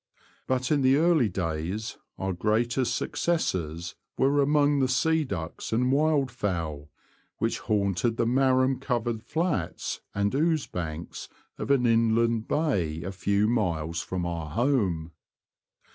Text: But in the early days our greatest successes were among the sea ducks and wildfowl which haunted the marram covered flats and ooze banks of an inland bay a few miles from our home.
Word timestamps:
But 0.47 0.71
in 0.71 0.81
the 0.81 0.95
early 0.95 1.29
days 1.29 1.97
our 2.17 2.33
greatest 2.33 2.95
successes 2.95 3.93
were 4.17 4.41
among 4.41 4.79
the 4.79 4.87
sea 4.87 5.23
ducks 5.23 5.71
and 5.71 5.91
wildfowl 5.93 6.87
which 7.37 7.59
haunted 7.59 8.17
the 8.17 8.25
marram 8.25 8.79
covered 8.81 9.21
flats 9.21 10.01
and 10.15 10.33
ooze 10.33 10.65
banks 10.65 11.29
of 11.59 11.69
an 11.69 11.85
inland 11.85 12.47
bay 12.47 13.03
a 13.03 13.11
few 13.11 13.47
miles 13.47 14.01
from 14.01 14.25
our 14.25 14.49
home. 14.49 15.11